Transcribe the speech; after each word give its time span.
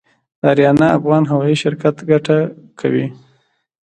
د 0.39 0.41
اریانا 0.51 0.87
افغان 0.97 1.23
هوايي 1.31 1.55
شرکت 1.63 1.95
ګټه 2.11 2.37
کوي؟ 2.79 3.05